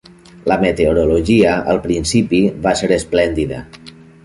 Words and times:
La 0.51 0.55
meteorologia 0.61 1.51
al 1.75 1.81
principi 1.85 2.41
va 2.65 2.73
ser 2.83 2.91
esplèndida. 2.99 3.63